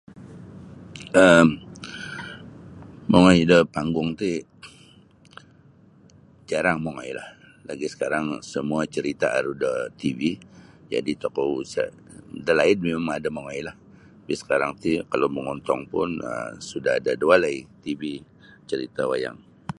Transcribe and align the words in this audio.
um 1.23 1.49
mongoi 3.11 3.41
da 3.51 3.57
panggung 3.75 4.11
ti 4.21 4.31
jarang 6.49 6.79
mongoilah 6.85 7.29
lagi' 7.69 7.93
sekarang 7.93 8.25
semua 8.53 8.81
cerita' 8.95 9.29
aru 9.39 9.53
da 9.63 9.71
tv 10.01 10.19
jadi 10.91 11.11
tokou 11.23 11.53
sa' 11.73 11.93
dalaid 12.47 12.77
mimang 12.85 13.15
ada 13.17 13.29
mongoilah 13.37 13.75
sakarang 14.39 14.73
ti 14.83 14.91
kalau 15.11 15.27
mongontong 15.35 15.81
pun 15.93 16.09
um 16.29 16.51
sudah 16.69 16.93
ada 16.99 17.11
da 17.19 17.25
walai 17.31 17.57
tv 17.85 18.01
cerita' 18.69 19.05
wayang. 19.11 19.39